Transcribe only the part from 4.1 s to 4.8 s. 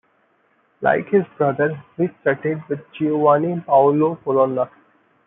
Colonna.